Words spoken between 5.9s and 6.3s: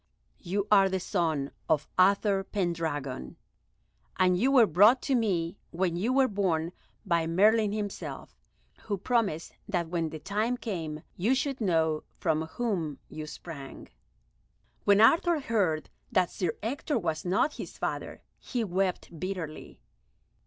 you were